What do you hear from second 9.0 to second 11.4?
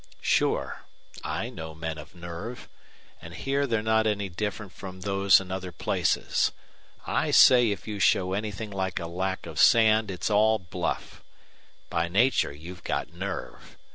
lack of sand it's all bluff.